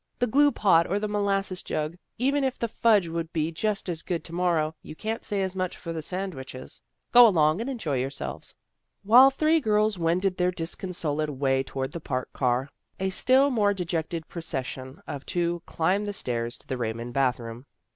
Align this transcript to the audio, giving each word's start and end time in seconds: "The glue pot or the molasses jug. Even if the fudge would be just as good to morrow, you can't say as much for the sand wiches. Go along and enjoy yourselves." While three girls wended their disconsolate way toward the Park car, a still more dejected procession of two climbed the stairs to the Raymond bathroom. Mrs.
"The 0.17 0.25
glue 0.25 0.51
pot 0.51 0.87
or 0.87 0.97
the 0.97 1.07
molasses 1.07 1.61
jug. 1.61 1.95
Even 2.17 2.43
if 2.43 2.57
the 2.57 2.67
fudge 2.67 3.07
would 3.07 3.31
be 3.31 3.51
just 3.51 3.87
as 3.87 4.01
good 4.01 4.23
to 4.23 4.33
morrow, 4.33 4.73
you 4.81 4.95
can't 4.95 5.23
say 5.23 5.43
as 5.43 5.55
much 5.55 5.77
for 5.77 5.93
the 5.93 6.01
sand 6.01 6.33
wiches. 6.33 6.81
Go 7.11 7.27
along 7.27 7.61
and 7.61 7.69
enjoy 7.69 7.97
yourselves." 7.99 8.55
While 9.03 9.29
three 9.29 9.59
girls 9.59 9.99
wended 9.99 10.37
their 10.37 10.49
disconsolate 10.49 11.29
way 11.29 11.61
toward 11.61 11.91
the 11.91 11.99
Park 11.99 12.33
car, 12.33 12.67
a 12.99 13.11
still 13.11 13.51
more 13.51 13.75
dejected 13.75 14.27
procession 14.27 15.03
of 15.05 15.23
two 15.23 15.61
climbed 15.67 16.07
the 16.07 16.13
stairs 16.13 16.57
to 16.57 16.65
the 16.67 16.77
Raymond 16.77 17.13
bathroom. 17.13 17.59
Mrs. 17.59 17.65